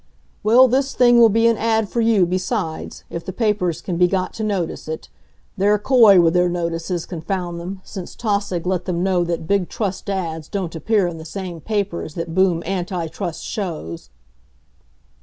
[0.41, 4.07] "Well, this thing will be an ad for you, besides, if the papers can be
[4.07, 5.09] got to notice it.
[5.57, 10.09] They're coy with their notices, confound them, since Tausig let them know that big Trust
[10.09, 14.09] ads don't appear in the same papers that boom anti Trust shows!"